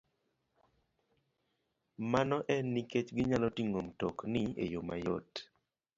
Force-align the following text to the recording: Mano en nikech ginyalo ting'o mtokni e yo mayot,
Mano 2.11 2.37
en 2.53 2.65
nikech 2.73 3.07
ginyalo 3.15 3.47
ting'o 3.57 3.79
mtokni 3.87 4.41
e 4.63 4.65
yo 4.73 4.81
mayot, 4.87 5.29